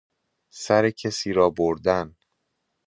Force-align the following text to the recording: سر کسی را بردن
سر 0.63 0.89
کسی 0.89 1.33
را 1.33 1.49
بردن 1.49 2.15